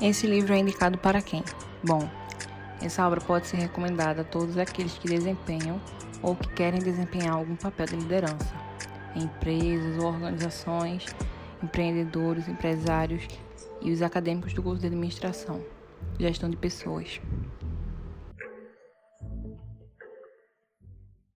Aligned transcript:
Esse 0.00 0.26
livro 0.26 0.54
é 0.54 0.58
indicado 0.58 0.96
para 0.96 1.20
quem? 1.20 1.42
Bom, 1.84 2.08
essa 2.80 3.06
obra 3.06 3.20
pode 3.20 3.48
ser 3.48 3.56
recomendada 3.56 4.22
a 4.22 4.24
todos 4.24 4.56
aqueles 4.56 4.96
que 4.96 5.08
desempenham 5.08 5.80
ou 6.22 6.36
que 6.36 6.48
querem 6.48 6.80
desempenhar 6.80 7.34
algum 7.34 7.56
papel 7.56 7.86
de 7.86 7.96
liderança 7.96 8.68
empresas 9.16 9.98
ou 9.98 10.06
organizações, 10.06 11.06
empreendedores, 11.62 12.48
empresários 12.48 13.26
e 13.80 13.90
os 13.90 14.02
acadêmicos 14.02 14.52
do 14.52 14.62
curso 14.62 14.80
de 14.80 14.86
administração, 14.86 15.60
gestão 16.18 16.48
de 16.48 16.56
pessoas. 16.56 17.20